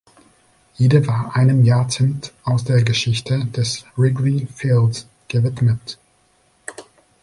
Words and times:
Jede 0.79 1.05
war 1.05 1.35
einem 1.35 1.63
Jahrzehnt 1.63 2.33
aus 2.43 2.63
der 2.63 2.81
Geschichte 2.81 3.45
des 3.45 3.85
Wrigley 3.95 4.47
Fields 4.47 5.05
gewidmet. 5.27 5.99